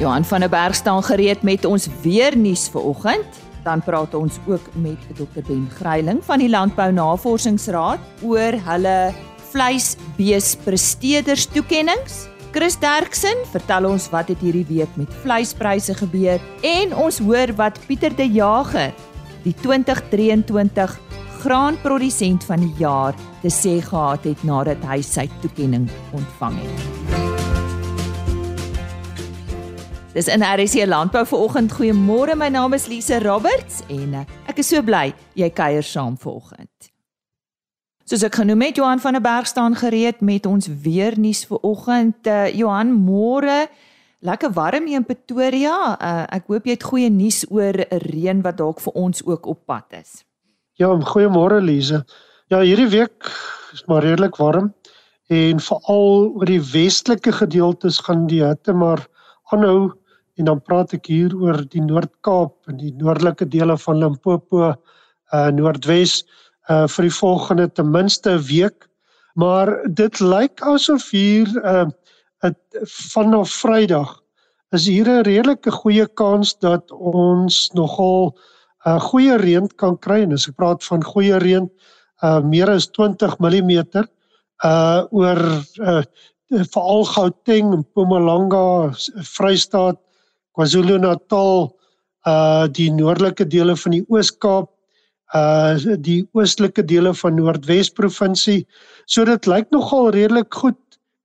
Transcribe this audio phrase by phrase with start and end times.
[0.00, 3.26] Johan van der Berg staan gereed met ons weer nuus vir oggend.
[3.64, 9.12] Dan praat ons ook met Dr Ben Gryiling van die Landbou Navorsingsraad oor hulle
[9.50, 12.08] vleisbeespresteerders toekenninge.
[12.50, 17.76] Chris Derksen vertel ons wat het hierdie week met vleispryse gebeur en ons hoor wat
[17.84, 18.96] Pieter De Jager,
[19.44, 20.96] die 2023
[21.44, 27.39] graanprodusent van die jaar, te sê gehad het nadat hy sy toekenning ontvang het.
[30.10, 31.70] Dis in RC Landbou vir oggend.
[31.70, 36.16] Goeiemôre, my naam is Lise Roberts en eh, ek is so bly jy kuier saam
[36.18, 36.88] vanoggend.
[38.10, 41.62] Soos ek genoem het, Johan van der Berg staan gereed met ons weer nuus vir
[41.62, 42.26] oggend.
[42.26, 43.68] Uh, Johan, môre
[44.26, 45.76] lekker warm hier in Pretoria.
[45.94, 49.62] Uh, ek hoop jy het goeie nuus oor reën wat dalk vir ons ook op
[49.70, 50.24] pad is.
[50.82, 52.02] Ja, goeiemôre Lise.
[52.50, 53.30] Ja, hierdie week
[53.78, 54.72] is maar redelik warm
[55.30, 59.06] en veral oor die westelike gedeeltes gaan die hitte maar
[59.52, 59.92] aanhou
[60.38, 64.70] en dan praat ek hier oor die Noord-Kaap en die noordelike dele van Limpopo,
[65.34, 66.22] uh Noordwes
[66.70, 68.86] uh vir die volgende ten minste week.
[69.34, 71.88] Maar dit lyk asof hier uh
[73.12, 74.16] vanaf Vrydag
[74.72, 78.32] is hier 'n redelike goeie kans dat ons nogal
[78.86, 81.68] 'n uh, goeie reën kan kry en as ek praat van goeie reën
[82.22, 83.72] uh meer as 20 mm
[84.64, 85.40] uh oor
[85.80, 86.02] uh
[86.50, 88.92] veral Gauteng en Mpumalanga,
[89.34, 89.98] Vrystaat,
[90.58, 91.70] KwaZulu-Natal,
[92.26, 94.68] uh die noordelike dele van die Oos-Kaap,
[95.34, 98.66] uh die oostelike dele van Noordwes provinsie.
[99.06, 100.78] So dit lyk nogal redelik goed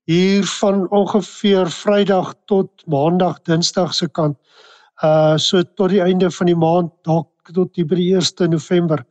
[0.06, 4.38] hier van ongeveer Vrydag tot Maandag, Dinsdag se kant.
[5.04, 9.02] Uh so tot die einde van die maand, dalk tot die by die 1 November.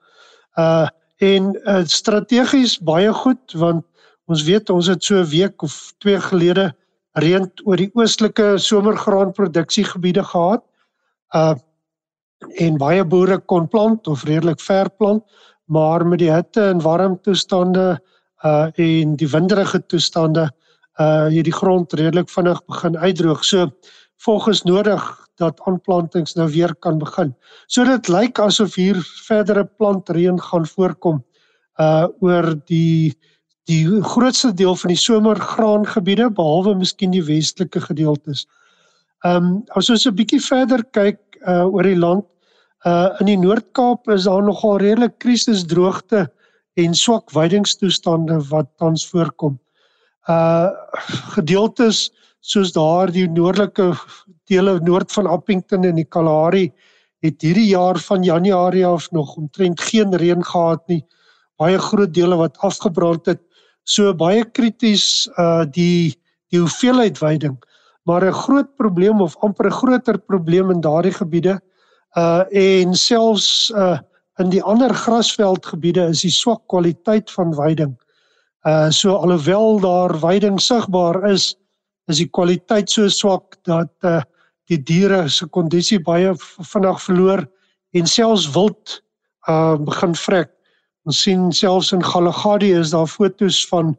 [0.56, 0.86] Uh
[1.22, 3.84] en uh, strategies baie goed want
[4.30, 6.72] ons weet ons het so 'n week of 2 gelede
[7.20, 10.64] reën oor die oostelike somergraanproduksiegebiede gehad.
[11.34, 11.54] Uh
[12.60, 15.22] en baie boere kon plant of redelik ver plant,
[15.64, 17.98] maar met die hitte en warm toestande
[18.44, 20.50] uh en die winderige toestande
[21.00, 23.44] uh hierdie grond redelik vinnig begin uitdroog.
[23.44, 23.70] So
[24.16, 25.02] volgens nodig
[25.40, 27.34] dat aanplantings nou weer kan begin.
[27.66, 31.24] So dit lyk asof hier verdere plantreën gaan voorkom
[31.80, 33.14] uh oor die
[33.70, 38.44] die grootste deel van die somergraangebiede behalwe miskien die westelike gedeeltes.
[39.24, 42.24] Ehm um, as ons 'n bietjie verder kyk uh oor die land,
[42.84, 46.28] uh in die Noord-Kaap is daar nogal redelik krisisdroogte
[46.76, 49.58] en swak weidingstoestande wat tans voorkom.
[50.28, 50.68] Uh
[51.36, 52.10] gedeeltes
[52.40, 53.94] soos daar die noordelike
[54.48, 56.72] dele noord van Appington en die Kalahari
[57.24, 61.04] het hierdie jaar van Januarie af nog omtrent geen reën gehad nie.
[61.56, 63.40] Baie groot dele wat afgebrand het
[63.84, 66.14] so baie krities uh die
[66.52, 67.56] die hoeveelheid veiding
[68.04, 71.60] maar 'n groot probleem of amper 'n groter probleem in daardie gebiede
[72.16, 73.98] uh en selfs uh
[74.42, 77.92] in die ander grasveldgebiede is die swak kwaliteit van veiding.
[78.66, 81.54] Uh so alhoewel daar veiding sigbaar is,
[82.10, 84.22] is die kwaliteit so swak dat uh
[84.66, 86.32] die diere se kondisie baie
[86.72, 87.44] vinnig verloor
[87.92, 89.00] en selfs wild
[89.48, 90.50] uh begin vrek.
[91.04, 93.94] Ons sien selfs in Galagadi is daar fotos van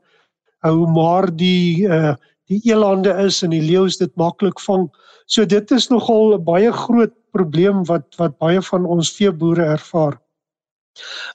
[0.65, 4.83] hoe maar die uh die elande is en die leeu's dit maklik vang.
[5.25, 10.19] So dit is nogal 'n baie groot probleem wat wat baie van ons veeboere ervaar.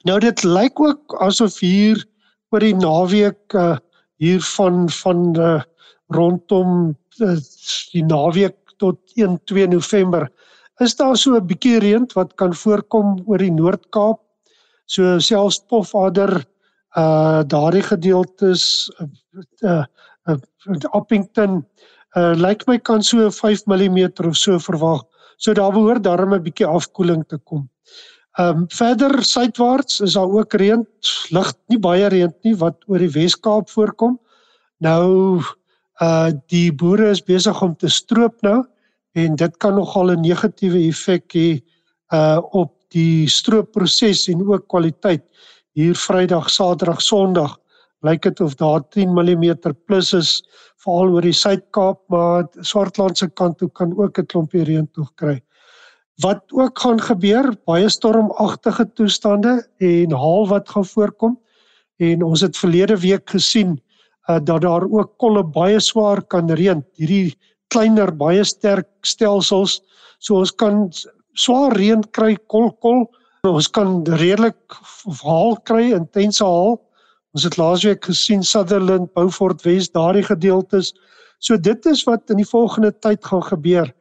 [0.07, 2.05] Nou dit lyk ook asof hier
[2.51, 3.77] oor die naweek uh
[4.21, 5.61] hier van van uh,
[6.13, 6.95] rondom
[7.91, 10.27] die naweek tot 1 2 November
[10.79, 14.19] is daar so 'n bietjie reën wat kan voorkom oor die Noord-Kaap
[14.91, 16.41] So selfs Pofadder
[16.99, 18.91] uh daardie gedeeltes
[19.63, 19.85] uh
[20.27, 20.37] uh
[20.91, 21.61] Appington
[22.19, 25.05] uh lyk my kan so 5 mm of so verwag.
[25.37, 27.69] So daar behoort darm 'n bietjie afkoeling te kom.
[28.39, 30.85] Um verder suidwaarts is daar ook reën,
[31.31, 34.19] lig nie baie reën nie wat oor die Wes-Kaap voorkom.
[34.79, 35.39] Nou
[36.01, 38.65] uh die boere is besig om te stroop nou
[39.15, 41.61] en dit kan nogal 'n negatiewe effek hê
[42.11, 45.23] uh op die stroopproses en ook kwaliteit
[45.73, 47.57] hier Vrydag, Saterdag, Sondag
[48.05, 49.45] lyk dit of daar 10 mm
[49.85, 50.41] plus is
[50.81, 55.11] veral oor die Suid-Kaap, maar Swartland se kant toe kan ook 'n klompie reën tog
[55.15, 55.41] kry.
[56.21, 61.39] Wat ook gaan gebeur, baie stormagtige toestande en haal wat gaan voorkom
[61.99, 63.79] en ons het verlede week gesien
[64.29, 66.83] uh, dat daar ook kolle baie swaar kan reën.
[66.97, 67.37] Hierdie
[67.67, 69.81] kleiner baie sterk stelsels
[70.19, 70.91] so ons kan
[71.33, 73.05] swaar reën kry kol kol.
[73.47, 74.57] Ons kan redelik
[75.23, 76.77] haal kry intense haal.
[77.33, 80.91] Ons het laasweek gesien Sutherland Beaufort Wes daardie gedeeltes.
[81.39, 83.93] So dit is wat in die volgende tyd gaan gebeur.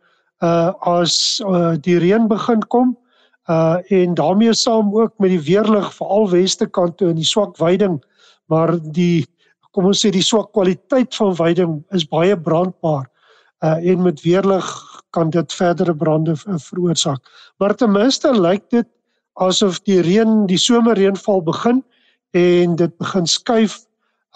[0.42, 2.96] Uh as uh, die reën begin kom
[3.48, 7.56] uh en daarmee saam ook met die weerlig veral weste kant toe in die swak
[7.60, 7.98] veiding
[8.50, 9.26] maar die
[9.70, 13.06] kom ons sê die swak kwaliteit van veiding is baie brandbaar.
[13.62, 14.66] Uh en met weerlig
[15.10, 17.20] kan dit verdere brande veroorsaak
[17.58, 18.88] maar ten minste lyk dit
[19.40, 21.82] asof die reën die somerreënval begin
[22.36, 23.80] en dit begin skuif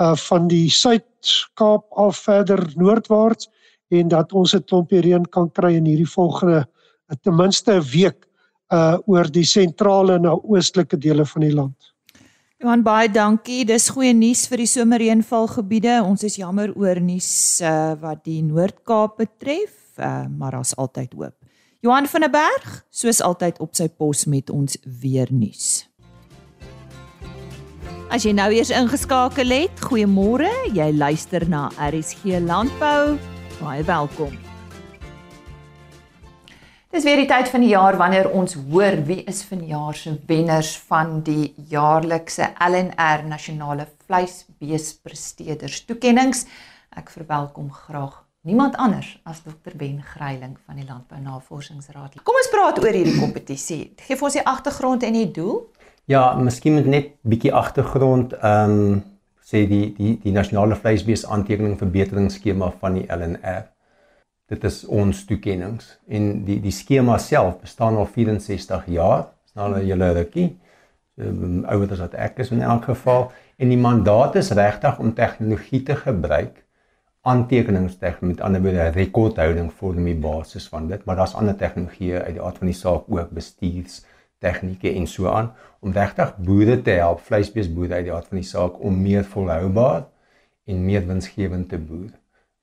[0.02, 3.48] uh van die Suid-Kaap af verder noordwaarts
[3.94, 7.82] en dat ons 'n klompie reën kan kry in hierdie volgende uh, ten minste 'n
[7.92, 8.26] week
[8.72, 11.94] uh oor die sentrale en oostelike dele van die land.
[12.58, 13.64] Johan baie dankie.
[13.64, 16.02] Dis goeie nuus vir die somerreënvalgebiede.
[16.02, 21.34] Ons is jammer oor nuus uh wat die Noord-Kaap betref, uh maar daar's altyd hoop.
[21.84, 25.84] Johan van der Berg, soos altyd op sy pos met ons weer nuus.
[28.08, 30.48] As jy nou eers ingeskakel het, goeiemôre.
[30.72, 33.18] Jy luister na RSG Landbou.
[33.58, 34.32] Baie welkom.
[36.94, 40.76] Dis weer die tyd van die jaar wanneer ons hoor wie is vanjaar se wenners
[40.88, 46.46] van die jaarlikse LNR Nasionale Vleisbeespresteerders toekenninge.
[46.94, 52.20] Ek verwelkom graag niemand anders as Dr Ben Gryiling van die Landbou Navorsingsraad.
[52.22, 53.94] Kom ons praat oor hierdie kompetisie.
[54.04, 55.62] Geef ons die agtergrond en die doel.
[56.10, 59.02] Ja, miskien met net bietjie agtergrond, ehm um,
[59.44, 63.66] sê die die die nasionale vleisbees aantekening verbeteringsskema van die LNR.
[64.48, 69.26] Dit is ons toekenninge en die die skema self bestaan al 64 jaar.
[69.44, 70.48] Dis nou al 'n hele rukkie.
[71.16, 75.14] Um, ouer as wat ek is in elk geval en die mandaat is regtig om
[75.14, 76.63] tegnologie te gebruik
[77.24, 82.34] aantekeningstegnologie met ander woorde rekordhouding vorm die basis van dit maar daar's ander tegnologieë uit
[82.38, 84.02] die aard van die saak ook bestuurs
[84.44, 85.52] tegnieke en so aan
[85.84, 90.04] om regtig boere te help, vleisbeesboere uit die aard van die saak om meer volhoubaar
[90.64, 92.12] en meer winsgewend te boer.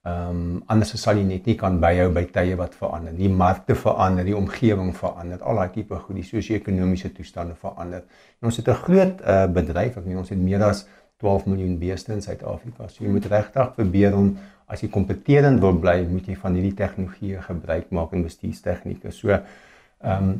[0.01, 3.13] Ehm um, anders sal jy net nie kan byhou by tye wat verander.
[3.13, 8.07] Die markte verander, die omgewing verander, al daai tipe goed, die sosio-ekonomiese toestande verander.
[8.41, 10.87] En ons het 'n groot uh, bedryf, ek meen ons het meer as
[11.21, 12.89] 12 miljoen beeste in Suid-Afrika.
[12.89, 14.33] So jy moet regtig probeer om
[14.71, 19.13] as jy kompeterend wil bly, moet jy van hierdie tegnologieë gebruik maak en bestuurstegnieke.
[19.15, 20.39] So ehm um,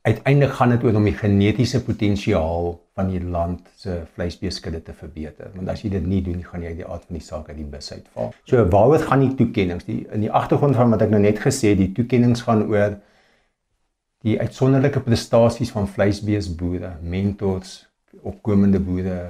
[0.00, 5.50] uiteindelik gaan dit oor om die genetiese potensiaal van die land se vleisbeeskudde te verbeter.
[5.54, 7.58] Want as jy dit nie doen, gaan jy uit die aard van die saak uit
[7.58, 8.32] die bus uitval.
[8.48, 9.84] So waaroor gaan die toekenninge?
[9.84, 12.96] Die in die agtergrond van wat ek nou net gesê het, die toekenninge gaan oor
[14.24, 17.76] die uitsonderlike prestasies van vleisbeesboere, mentors,
[18.20, 19.20] opkomende boere,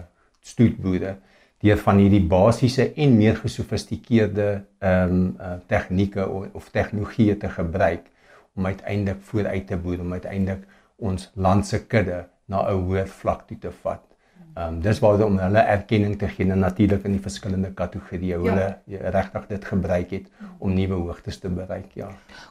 [0.41, 1.17] stoetboere
[1.61, 4.49] deur van hierdie basiese en meer gesofistikeerde
[4.79, 8.09] ehm um, uh, tegnieke of, of tegnologieë te gebruik
[8.57, 10.65] om uiteindelik vooruit te boer om uiteindelik
[10.97, 14.10] ons land se kudde na 'n hoër vlak toe te vat.
[14.56, 18.32] Ehm um, dis waar om hulle erkenning te gee en natuurlik in die verskillende kategorieë
[18.35, 18.41] ja.
[18.43, 20.26] hulle ja, regtig dit gebruik het
[20.58, 22.08] om nuwe hoogtes te bereik, ja.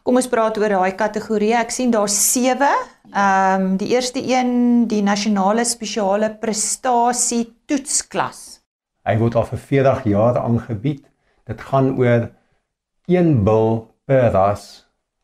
[0.07, 1.57] Kom ons praat oor daai kategorieë.
[1.59, 2.69] Ek sien daar's 7.
[3.11, 8.61] Ehm um, die eerste een, die nasionale spesiale prestasie toetsklas.
[9.03, 11.03] Hy word al vir 40 jaar aangebied.
[11.49, 12.29] Dit gaan oor
[13.09, 14.69] een bil per ras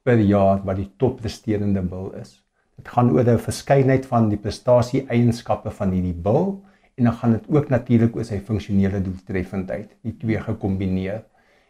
[0.04, 2.42] per jaar wat die toppresterende bil is.
[2.76, 6.64] Dit gaan oor 'n verskeidenheid van die prestasie eienskappe van hierdie bil
[6.96, 11.24] en dan gaan dit ook natuurlik oor sy funksionele doeltreffendheid, die twee gekombineer.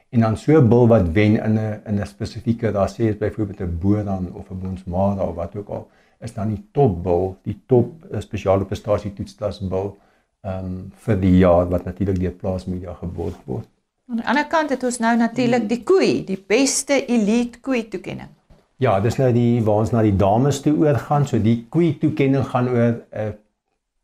[0.09, 3.17] En dan so 'n bil wat wen in 'n in 'n spesifieke ras sê is
[3.17, 7.61] byvoorbeeld 'n Boran of 'n Bonsmara of wat ook al, is dan die topbil, die
[7.65, 9.97] top spesiale prestasie toetsklas bil
[10.41, 13.67] ehm um, vir die jaar wat natuurlik deur plaasmedia geborg word.
[14.09, 18.29] Aan die ander kant het ons nou natuurlik die koei, die beste elite koei toekenning.
[18.83, 21.23] Ja, dis nou die waar ons na die dames toe oorgaan.
[21.27, 23.31] So die koei toekenning gaan oor 'n uh,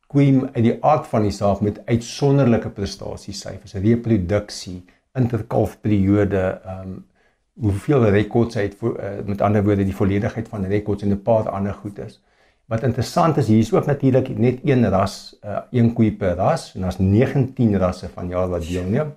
[0.08, 4.82] koei uit die aard van die saak met uitsonderlike prestasiesyfers, reproduksie,
[5.16, 7.00] interkalfperiode, ehm um,
[7.62, 11.22] hoeveel rekords hy het voor, uh, met ander woorde die volledigheid van rekords en 'n
[11.22, 12.22] paar ander goedes.
[12.66, 16.75] Wat interessant is, hier is ook natuurlik net een ras, uh, een koei per ras
[16.75, 19.12] en daar's 19 rasse van jaar wat deelneem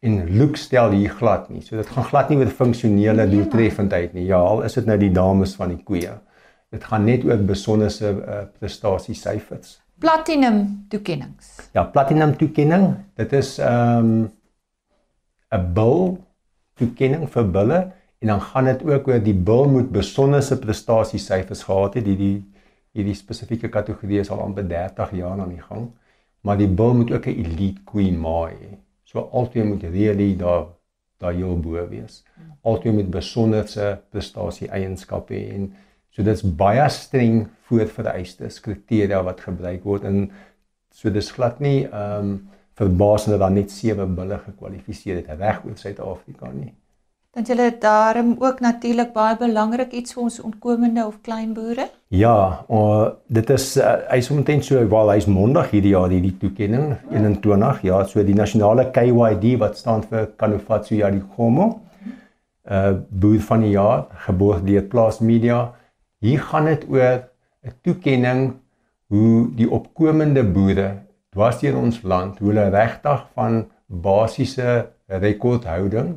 [0.00, 1.60] en look stel hier glad nie.
[1.60, 3.30] So dit gaan glad nie oor funksionele ja.
[3.30, 4.24] doeltreffendheid nie.
[4.30, 6.16] Ja, al is dit nou die dames van die koeie.
[6.72, 9.78] Dit gaan net oor besonderse uh, prestasiesyfers.
[10.00, 11.56] Platinum toekennings.
[11.76, 12.94] Ja, platinum toekenning.
[13.20, 14.28] Dit is ehm um,
[15.50, 16.18] 'n bil
[16.78, 17.78] toekenning vir bulle
[18.22, 22.06] en dan gaan dit ook oor die bil moet besonderse prestasiesyfers gehad het.
[22.06, 22.44] Hierdie
[22.92, 25.90] hierdie spesifieke kategorie is al amper 30 jaar aan die gang.
[26.40, 28.78] Maar die bil moet ook 'n elite queen maai hê.
[29.10, 30.68] So altyd moet really daar
[31.20, 32.22] daar heel bo wees.
[32.62, 35.66] Altyd met besonderse prestasie eienskappe en
[36.10, 40.22] so dit's baie streng voorvereistes kriteria wat gebruik word en
[40.94, 42.32] so dis glad nie ehm um,
[42.80, 46.70] verbaasend dat daar net 7 bulle gekwalifiseer het reg oor Suid-Afrika nie.
[47.36, 51.90] Dan julle daarom ook natuurlik baie belangrik iets vir ons ontkomende of kleinboere?
[52.10, 56.96] Ja, uh, dit is uh, hy's omtrent so wel hy's mondig hierdie jaar hierdie toekenning
[57.12, 61.68] 21 ja, so die nasionale KYD wat staan vir Kanofatsu Yadikomo.
[62.66, 65.60] Uh boer van die jaar, geborg deur Plaas Media.
[66.18, 67.22] Hier gaan dit oor
[67.62, 68.42] 'n toekenning
[69.14, 70.90] hoe die opkomende boere
[71.30, 76.16] dwars deur ons land hoe hulle regtig van basiese rekordhouding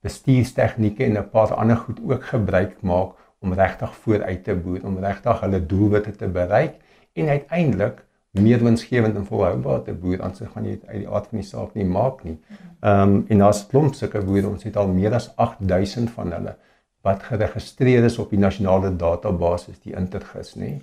[0.00, 4.98] bestuurstegnieke en 'n paar ander goed ook gebruik maak om regtig vooruit te boer, om
[5.00, 6.78] regtig hulle doelwitte te bereik
[7.12, 10.22] en uiteindelik meer winsgewend en volhoubaar te boer.
[10.22, 12.36] Anders gaan jy uit die aard van die saak nie maak nie.
[12.80, 16.56] Ehm um, en daar's klomp sulke boere, ons het al meer as 8000 van hulle
[17.02, 20.74] wat geregistreer is op die nasionale database, die Intergis, nê.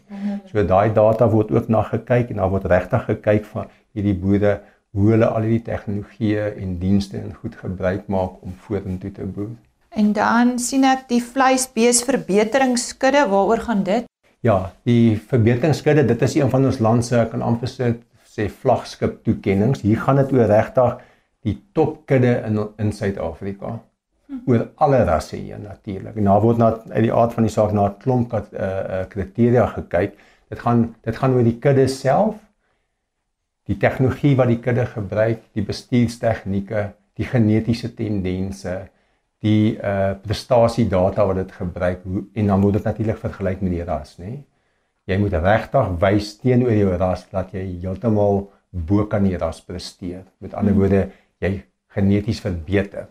[0.49, 4.55] So daai data word ook na gekyk en daar word regtig gekyk van hierdie boere
[4.97, 9.53] hoe hulle al hierdie tegnologieë en dienste en goed gebruik maak om vorentoe te boer.
[9.97, 14.05] En dan sien ek die vleisbees verbeteringsskudde, waaroor gaan dit?
[14.45, 17.95] Ja, die verbeteringsskudde, dit is een van ons land se kan amper sê
[18.37, 19.79] sê vlaggenskap toekenninge.
[19.81, 20.99] Hier gaan dit oor regtig
[21.47, 23.71] die topkudde in in Suid-Afrika.
[24.27, 24.41] Hm.
[24.45, 26.19] Oor alle rasse hier natuurlik.
[26.19, 28.99] En daar word na uit die aard van die saak na 'n klomp uh uh
[29.09, 30.13] kriteria gekyk.
[30.49, 32.35] Dit gaan dit gaan oor die kudde self
[33.67, 38.89] die tegnologie wat die kudde gebruik, die bestuurstegnieke, die genetiese tendense,
[39.45, 43.83] die uh prestasiedata wat dit gebruik hoe, en dan moet dit natuurlik vergelyk met die
[43.83, 44.37] ras, nê?
[45.07, 50.25] Jy moet regtig wys teenoor jou ras dat jy heeltemal bo kan die ras presteer.
[50.43, 50.81] Met ander hmm.
[50.81, 51.03] woorde,
[51.39, 51.53] jy
[51.95, 53.07] geneties verbeter.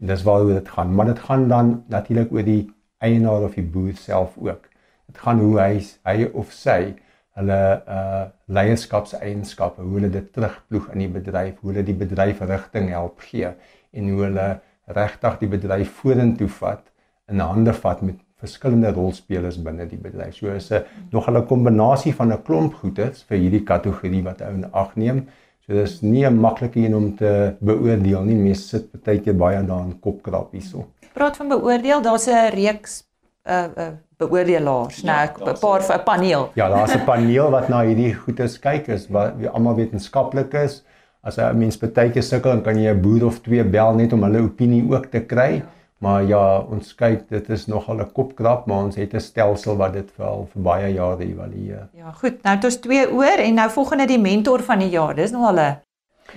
[0.00, 2.62] En dis waaroor dit gaan, maar dit gaan dan natuurlik oor die
[3.04, 4.68] eienaar of die boer self ook.
[5.06, 6.94] Dit gaan hoe hy hy of sy
[7.36, 12.88] hulle uh leierskapseienskappe, hoe hulle dit terugploeg in die bedryf, hoe hulle die bedryf rigting
[12.94, 13.50] help gee
[13.92, 14.46] en hoe hulle
[14.86, 16.84] regtig die bedryf vorentoe vat
[17.28, 20.36] in hande vat met verskillende rolspelers binne die bedryf.
[20.36, 24.54] So is 'n nog 'n kombinasie van 'n klomp goedes vir hierdie kategorie wat ou
[24.54, 25.26] in ag neem.
[25.66, 28.36] So dis nie 'n maklike een om te beoordeel nie.
[28.36, 30.86] Mense sit baie keer baie daarin kopkrap hierso.
[31.12, 33.04] Praat van beoordeel, daar's 'n reeks
[33.44, 33.88] uh uh
[34.18, 36.50] beoordelaars, ja, nou 'n paar 'n paneel.
[36.54, 40.84] Ja, daar's 'n paneel wat na hierdie goedes kyk is wat almal wetenskaplik is.
[41.26, 44.12] As 'n mens baie keer sukkel, dan kan jy 'n boer of twee bel net
[44.12, 45.62] om hulle opinie ook te kry.
[45.98, 49.92] Maar ja, ons kyk, dit is nogal 'n kopkrap, maar ons het 'n stelsel wat
[49.92, 51.88] dit vir al vir baie jare evalueer.
[51.96, 52.42] Ja, goed.
[52.42, 55.14] Nou het ons twee oor en nou volgende die mentor van die jaar.
[55.14, 55.76] Dis nog al 'n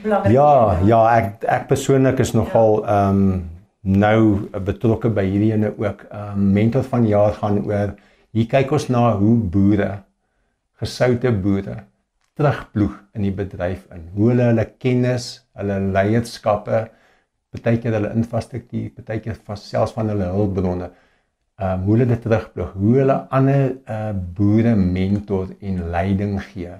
[0.04, 3.50] belangrike Ja, ja, ek ek persoonlik is nogal ehm um,
[3.82, 6.06] nou betrokke by hierdie ene ook.
[6.12, 7.96] Ehm um, mentor van die jaar gaan oor
[8.32, 10.04] hier kyk ons na hoe boere
[10.80, 11.84] gesoute boere
[12.40, 14.08] terugploeg in die bedryf in.
[14.16, 15.28] Hoe hulle hulle kennis,
[15.60, 16.86] hulle leierskappe,
[17.60, 20.92] baie keer hulle infrastruktuur, baie keer selfs van hulle hulpbronne
[21.60, 26.76] um, hoe hulle dit terugploeg, hoe hulle ander uh, boere mentor en leiding gee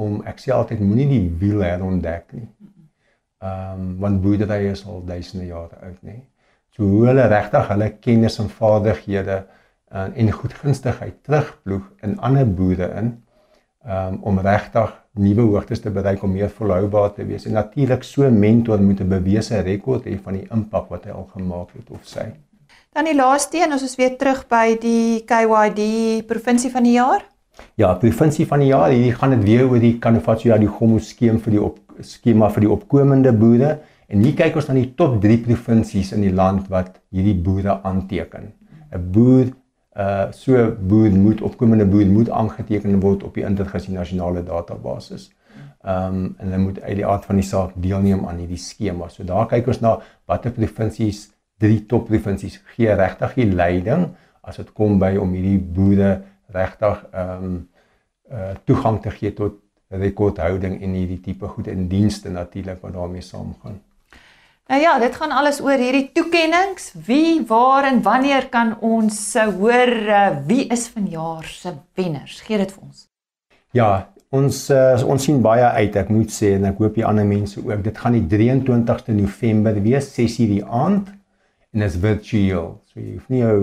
[0.00, 2.46] om ek sê altyd moenie die wiel herontdek nie.
[3.40, 6.20] Ehm um, want boerdery is al duisende jare oud, nê.
[6.76, 12.90] So hoe hulle regtig hulle kennis en vaardighede uh, en goedgunstigheid terugploeg in ander boere
[13.00, 13.14] in
[13.84, 17.46] um, om regtig nuwe hoogtes te bereik om meer volhoubaar te wees.
[17.46, 21.10] En natuurlik so 'n mentor moet 'n bewese rekord hê van die impak wat hy
[21.10, 22.26] al gemaak het of sy.
[22.92, 27.24] Dan die laaste een, ons is weer terug by die KYD provinsie van die jaar.
[27.74, 30.98] Ja, provinsie van die jaar, hier gaan dit weer oor die Kanofatsu ja die Gomo
[30.98, 33.78] skeem vir die op skema vir die opkomende boere.
[34.08, 37.82] En hier kyk ons na die top 3 provinsies in die land wat hierdie boere
[37.86, 38.52] aanteken.
[38.90, 39.52] 'n Boer
[40.00, 45.18] uh so boer moet opkomende boer moet aangeteken word op die internasionale nasionale database.
[45.80, 49.08] Ehm um, en hulle moet uit die aard van die saak deelneem aan hierdie skema.
[49.08, 54.08] So daar kyk ons na watter provinsies drie top provinsies gee regtig die leiding
[54.40, 56.12] as dit kom by om hierdie boere
[56.52, 57.58] regtig ehm um,
[58.30, 59.58] uh toegang te gee tot
[59.90, 63.80] rekordhouding en hierdie tipe goed en dienste natuurlik wat daarmee saamgaan.
[64.70, 66.78] Nou ja, dit gaan alles oor hierdie toekenninge.
[67.06, 69.18] Wie, waar en wanneer kan ons
[69.58, 72.36] hoor uh, wie is vanjaar se wenners?
[72.46, 73.00] Gee dit vir ons.
[73.74, 73.88] Ja,
[74.30, 77.58] ons uh, ons sien baie uit, ek moet sê en ek hoop die ander mense
[77.58, 77.82] ook.
[77.82, 81.10] Dit gaan die 23ste November wees, 6:00 die aand
[81.74, 82.76] en is virtueel.
[82.86, 83.58] So jy hoef nie jou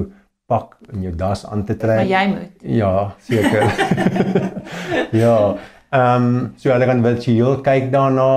[0.51, 2.03] pak en jou das aan te trek.
[2.03, 2.69] Maar jy moet.
[2.83, 3.63] Ja, seker.
[5.23, 5.39] ja.
[5.87, 8.31] Ehm um, so hulle kan virtueel kyk daarna.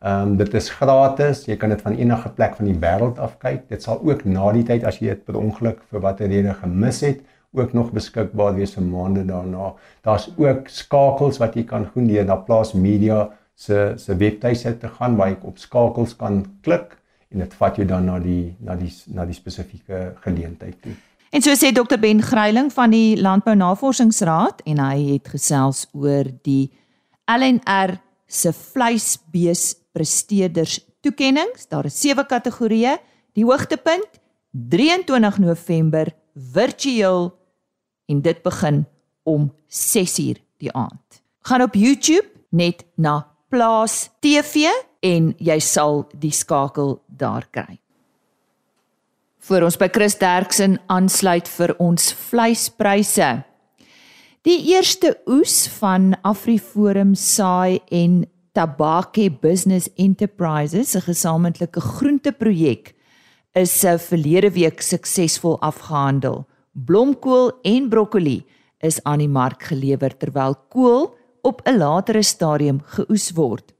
[0.00, 1.42] Ehm um, dit is gratis.
[1.44, 3.66] Jy kan dit van enige plek van die wêreld af kyk.
[3.68, 7.00] Dit sal ook na die tyd as jy dit per ongeluk vir watter rede gemis
[7.04, 7.20] het,
[7.52, 9.74] ook nog beskikbaar wees vir maande daarna.
[10.06, 14.88] Daar's ook skakels wat jy kan doen deur na Plaas Media se se webtuiste te
[14.88, 16.96] gaan waar jy op skakels kan klik
[17.30, 20.96] en dit vat jou dan na die na die na die spesifieke geleentheid toe.
[21.30, 26.32] En so sê Dr Ben Gryiling van die Landbou Navorsingsraad en hy het gesels oor
[26.42, 26.70] die
[27.28, 31.66] LNR se vleisbees presteerders toekenninge.
[31.68, 32.96] Daar is sewe kategorieë.
[33.38, 34.20] Die hoogtepunt
[34.50, 37.30] 23 November virtueel
[38.10, 38.84] en dit begin
[39.22, 41.22] om 6uur die aand.
[41.46, 44.70] Gaan op YouTube net na Plaas TV
[45.02, 47.78] en jy sal die skakel daar kry.
[49.40, 53.30] Voor ons by Chris Derksen aansluit vir ons vleispryse.
[54.46, 58.22] Die eerste oes van AfriForum saai en
[58.60, 62.94] Tabake Business Enterprises, 'n gesamentlike groenteprojek,
[63.52, 66.46] is se verlede week suksesvol afgehandel.
[66.72, 68.44] Blomkool en broccoli
[68.78, 73.72] is aan die mark gelewer terwyl kool op 'n latere stadium geoes word.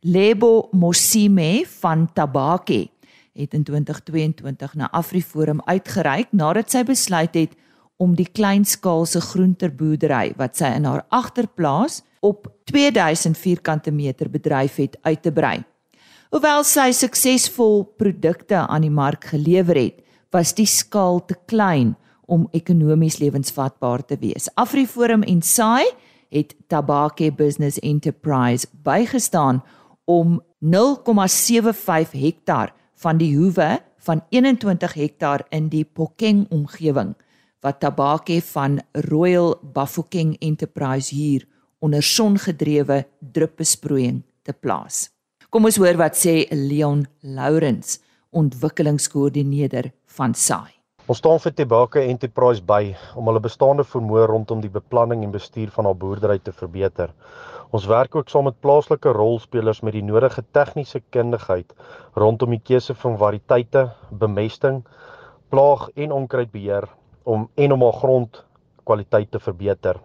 [0.00, 2.88] Lebo Mosime van Tabake
[3.34, 7.52] het in 2022 na AfriForum uitgereik nadat sy besluit het
[7.96, 14.98] om die kleinskaalse groenterboerdery wat sy in haar agterplaas op 2000 vierkante meter bedryf het
[15.02, 15.62] uit te brei.
[16.30, 19.98] Hoewel sy suksesvol produkte aan die mark gelewer het,
[20.32, 21.96] was die skaal te klein
[22.30, 24.48] om ekonomies lewensvatbaar te wees.
[24.54, 25.84] AfriForum en SAI
[26.32, 29.60] het Tabake Business Enterprise bygestaan
[30.04, 37.14] om 0,75 hektaar van die hoewe van 21 hektaar in die Pokeng omgewing
[37.62, 41.46] wat Tabake van Royal Bafokeng Enterprise hier
[41.82, 43.02] onder songedrewe
[43.34, 45.08] druppbesproeiing te plaas.
[45.50, 47.98] Kom ons hoor wat sê Leon Lourens,
[48.30, 50.70] ontwikkelingskoördineerder van SAI.
[51.10, 55.72] Ons staan vir Tobacco Enterprise by om hulle bestaande vermoë rondom die beplanning en bestuur
[55.74, 57.10] van hul boerdery te verbeter.
[57.74, 61.74] Ons werk ook saam met plaaslike rolspelers met die nodige tegniese kundigheid
[62.14, 63.88] rondom die keuse van variëteite,
[64.22, 64.84] bemesting,
[65.50, 66.86] plaag en onkruidbeheer
[67.24, 69.98] om en om hul grondkwaliteit te verbeter.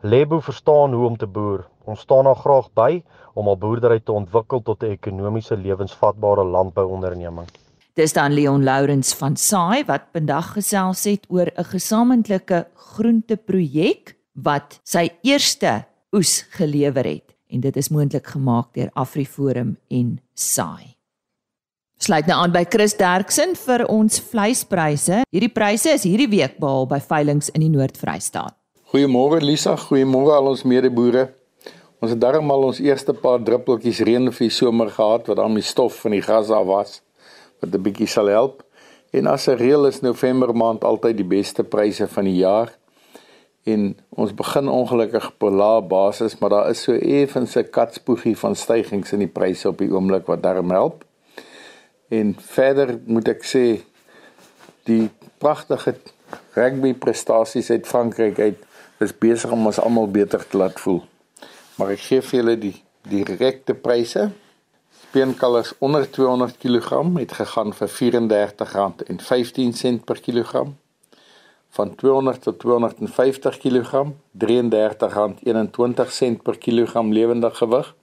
[0.00, 1.66] Lebo verstaan hoe om te boer.
[1.84, 3.02] Ons staan daar graag by
[3.34, 7.48] om hul boerdery te ontwikkel tot 'n ekonomiese lewensvatbare landbouonderneming.
[7.94, 14.80] Dis dan Leon Lourens van Saai wat vandag gesels het oor 'n gesamentlike groenteprojek wat
[14.84, 20.96] sy eerste oes gelewer het en dit is moontlik gemaak deur AfriForum en Saai.
[21.98, 25.22] Sluit nou aan by Chris Derksen vir ons vleispryse.
[25.30, 28.57] Hierdie pryse is hierdie week behaal by veilinge in die Noord-Vrystaat.
[28.88, 31.26] Goeiemôre Lisa, goeiemôre al ons medeboere.
[32.00, 35.64] Ons het darmal ons eerste paar druppeltjies reën vir die somer gehad wat dan die
[35.70, 36.94] stof van die gras af was
[37.60, 38.62] wat 'n bietjie sal help.
[39.12, 42.72] En as 'n reël is November maand altyd die beste pryse van die jaar.
[43.64, 48.36] En ons begin ongelukkig op 'n lae basis, maar daar is so effens 'n katspoegie
[48.38, 51.04] van stygings in die pryse op die oomblik wat daarmee help.
[52.08, 53.84] En verder moet ek sê
[54.84, 55.94] die pragtige
[56.54, 58.67] rugby prestasies uit Frankryk uit
[58.98, 61.02] is besig om ons almal beter te laat voel.
[61.78, 62.76] Maar ek gee vir julle die
[63.08, 64.30] direkte pryse.
[65.08, 66.88] Speenkalvers onder 200 kg
[67.20, 70.76] het gegaan vir R34.15 per kilogram.
[71.76, 73.92] Van 200 tot 250 kg
[74.44, 77.94] R33.21 per kilogram lewendige gewig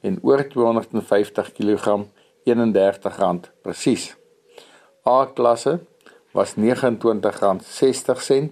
[0.00, 2.04] en oor 250 kg
[2.46, 4.16] R31 presies.
[5.06, 5.80] A klasse
[6.32, 8.50] was R29.60.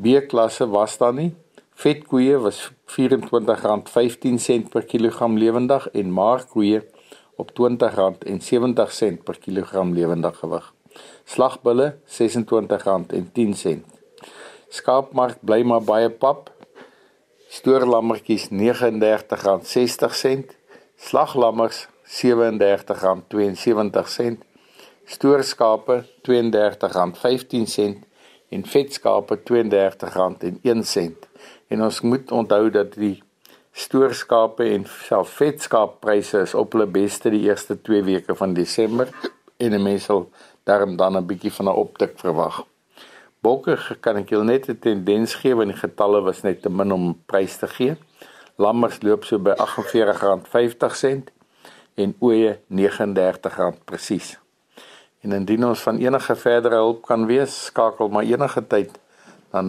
[0.00, 1.32] B klasse was daar nie
[1.80, 2.58] Vetkoeie was
[2.92, 6.84] R24.15 per kilogram lewendig en maarkoeie
[7.40, 10.66] op R20.70 per kilogram lewendig gewig.
[11.24, 13.80] Slagbulle R26.10.
[14.68, 16.52] Skaapmark bly maar baie pap.
[17.48, 20.44] Stoorlammetjies R39.60.
[21.00, 21.88] Slaglammers
[22.20, 24.36] R37.72.
[25.16, 28.09] Stoorskape R32.15
[28.50, 31.12] en vetskape R32.01.
[31.70, 33.22] En ons moet onthou dat die
[33.72, 39.08] stoorskape en self vetskaappryse is op hulle beste die eerste 2 weke van Desember
[39.56, 40.28] en 'n mens sal
[40.64, 42.64] daarom dan 'n bietjie van 'n optik verwag.
[43.40, 46.92] Bokke kan ek julle net 'n tendens gee want die getalle was net te min
[46.92, 47.96] om prys te gee.
[48.56, 51.32] Lammers loop so by R48.50
[51.94, 54.39] en ooe R39 presies.
[55.20, 58.90] En indien ons van enige verdere hulp kan wees, skakel maar enige tyd
[59.50, 59.68] 0800 na 0828075961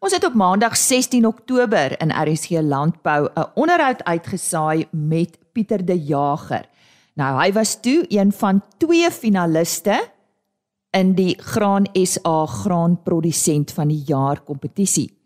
[0.04, 6.04] Ons het op Maandag 16 Oktober in RSG Landbou 'n onderhoud uitgesaai met Pieter De
[6.04, 6.66] Jager.
[7.14, 10.10] Nou hy was toe een van twee finaliste
[10.92, 15.18] in die Graan SA graanprodusent van die jaar kompetisie.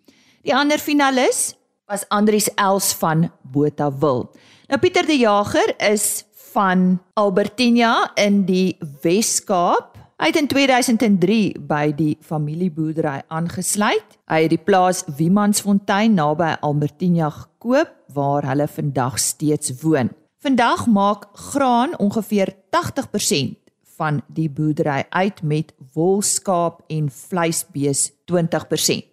[0.41, 4.29] Die ander finalis was Andries Els van Botawil.
[4.67, 9.96] Nou Pieter De Jager is van Albertina in die Wes-Kaap.
[10.17, 14.15] Hy het in 2003 by die familieboerdery aangesluit.
[14.25, 20.09] Hy het die plaas Wiemansfontein naby Albertina gekoop waar hulle vandag steeds woon.
[20.41, 23.59] Vandag maak graan ongeveer 80%
[23.99, 29.05] van die boerdery uit met wolskaap en vleisbees 20%.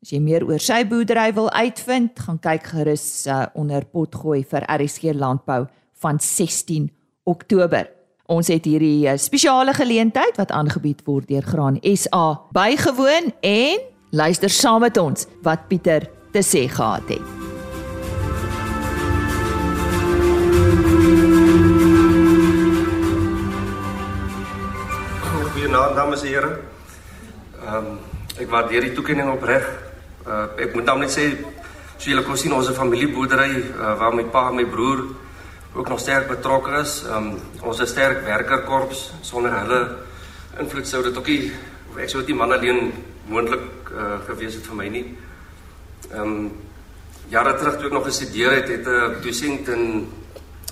[0.00, 4.64] As jy meer oor sy boerdery wil uitvind, gaan kyk gerus uh, onder potgooi vir
[4.72, 5.66] RSG landbou
[6.00, 6.88] van 16
[7.28, 7.95] Oktober.
[8.26, 14.50] Ons het hierdie eh, spesiale geleentheid wat aangebied word deur Graan SA bygewoon en luister
[14.50, 17.22] saam met ons wat Pieter te sê gehad het.
[25.52, 26.50] Goeienaand dames en here.
[27.62, 27.94] Ehm um,
[28.36, 29.64] ek waardeer die toekenning opreg.
[30.26, 31.30] Uh, ek moet dan net sê
[31.94, 35.06] so julle kon sien ons 'n familieboerdery uh, waar my pa en my broer
[35.76, 37.02] ook nog sterk betrokke is.
[37.04, 39.80] Um ons is sterk werkerkorps sonder hulle
[40.60, 41.52] invloed sou dit ook nie
[42.00, 42.92] ek sou dit nie man alleen
[43.28, 45.04] moontlik uh, gewees het vir my nie.
[46.12, 46.52] Um
[47.32, 50.06] jare terug toe ek nog gestudeer het, het 'n dosent en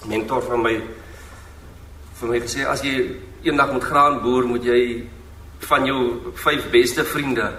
[0.06, 0.74] mentor van my
[2.20, 5.08] vir my gesê as jy eendag moet graan boer, moet jy
[5.58, 7.52] van jou vyf beste vriende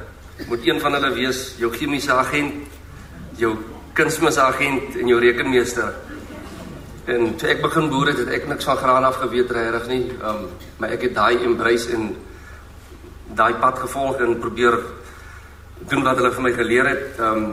[0.47, 2.53] moet een van hulle wees jou chemiese agent,
[3.39, 3.55] jou
[3.93, 5.93] kunsmisagent en jou rekenmeester.
[7.05, 10.05] En toe ek begin boer het, het ek niks van graan af geweet regtig nie.
[10.25, 10.47] Um
[10.81, 12.15] maar ek het daai embrace en
[13.37, 14.79] daai pad gevolg en probeer
[15.91, 17.19] doen wat hulle vir my geleer het.
[17.21, 17.43] Um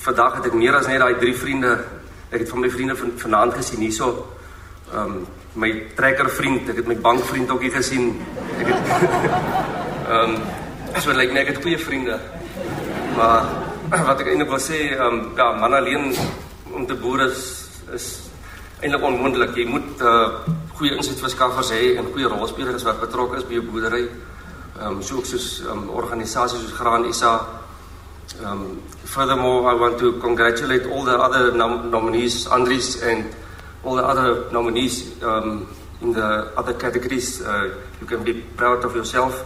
[0.00, 1.74] vandag het ek meer as net daai drie vriende.
[2.30, 4.08] Ek het van my vriende van vanaand gesien hierso.
[4.96, 5.26] Um
[5.60, 8.14] my trekker vriend, ek het my bankvriend ook hier gesien.
[8.56, 10.38] Ek het um
[11.04, 12.16] so lyk like, net ek het goeie vriende.
[13.20, 13.52] Maar
[14.08, 16.14] wat ek eintlik wil sê, um ja, man alleen
[16.72, 18.29] om te boer is is
[18.80, 19.56] eintlik onmoontlik.
[19.56, 24.06] Jy moet uh goeie insetverskaffers hê en goeie rolspelers wat betrokke is by jou boerdery.
[24.80, 27.34] Ehm um, so ook soos um, organisasies soos Graan SA.
[28.40, 33.24] Um furthermore I want to congratulate all the other nom nominees Andries and
[33.84, 35.68] all the other nominees um
[36.00, 37.42] in the other categories.
[37.42, 37.68] Uh
[38.00, 39.44] you can be proud of yourself.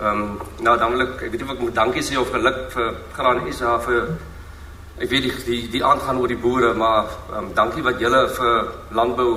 [0.00, 2.90] Um nou dan wil ek weet nie of ek moet dankie sê of geluk vir
[3.14, 4.18] Graan SA vir
[5.00, 8.66] Ek weet die die, die aangaan oor die boere, maar um, dankie wat julle vir
[8.92, 9.30] landbou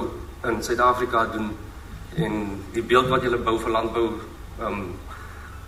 [0.50, 1.54] in Suid-Afrika doen
[2.20, 2.34] en
[2.74, 4.08] die beeld wat julle bou vir landbou.
[4.60, 4.82] Um,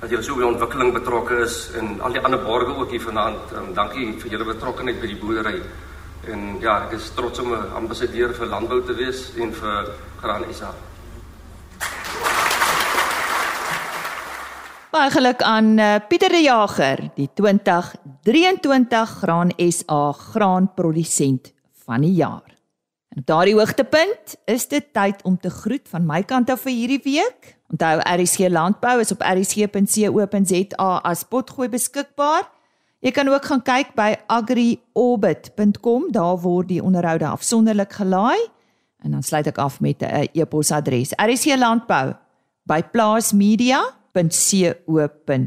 [0.01, 3.53] dat julle so by ontwikkeling betrokke is en al die ander borgers ook hier vanaand.
[3.55, 5.61] Um, dankie vir julle betrokkeheid by die boerdery.
[6.27, 10.43] En ja, ek is trots om 'n ambassadeur vir landbou te wees en vir Graan
[10.51, 10.73] SA.
[14.95, 21.51] Baie geluk aan uh, Pieter De Jager, die 2023 Graan SA graanprodusent
[21.83, 22.55] van die jaar.
[23.11, 26.71] En op daardie hoogtepunt is dit tyd om te groet van my kant af vir
[26.71, 27.59] hierdie week.
[27.75, 32.47] Onthou RSG Landbou is op rsg.co.za as potgooi beskikbaar.
[33.03, 38.39] Jy kan ook gaan kyk by agriorbit.com, daar word die onderhoude afsonderlik gelaai.
[39.03, 44.04] En dan sluit ek af met 'n e-posadres: rsglandbou@plaasmedia.com
[44.85, 45.43] www.co.za.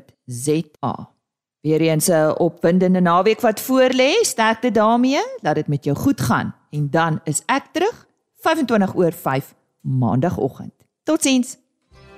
[1.60, 4.10] Weereens 'n opwindende naweek wat voorlê.
[4.20, 5.22] Sterkte daarmee.
[5.40, 6.54] Laat dit met jou goed gaan.
[6.70, 8.06] En dan is ek terug
[8.40, 10.72] 25 oor 5 maandagooggend.
[11.02, 11.56] Totsiens.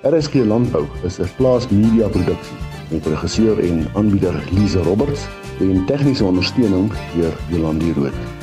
[0.02, 2.56] RSG Landbou is 'n plaas media produksie
[2.90, 5.26] met regisseur en aanbieder Lize Roberts
[5.60, 8.39] en tegniese ondersteuning deur Jolande Rooi.